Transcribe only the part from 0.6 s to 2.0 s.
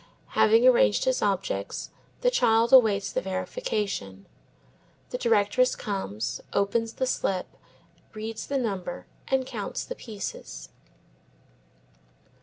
arranged his objects,